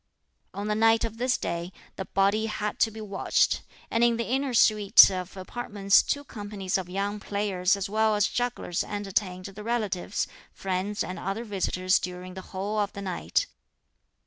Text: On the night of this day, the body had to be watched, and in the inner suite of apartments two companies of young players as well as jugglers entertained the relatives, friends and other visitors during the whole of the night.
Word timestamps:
On 0.55 0.67
the 0.67 0.73
night 0.73 1.05
of 1.05 1.17
this 1.19 1.37
day, 1.37 1.71
the 1.95 2.05
body 2.05 2.47
had 2.47 2.79
to 2.79 2.89
be 2.89 2.99
watched, 3.01 3.61
and 3.91 4.03
in 4.03 4.17
the 4.17 4.23
inner 4.25 4.51
suite 4.55 5.11
of 5.11 5.37
apartments 5.37 6.01
two 6.01 6.23
companies 6.23 6.75
of 6.75 6.89
young 6.89 7.19
players 7.19 7.77
as 7.77 7.87
well 7.87 8.15
as 8.15 8.25
jugglers 8.27 8.83
entertained 8.83 9.45
the 9.45 9.63
relatives, 9.63 10.25
friends 10.51 11.03
and 11.03 11.19
other 11.19 11.43
visitors 11.43 11.99
during 11.99 12.33
the 12.33 12.41
whole 12.49 12.79
of 12.79 12.93
the 12.93 13.01
night. 13.03 13.45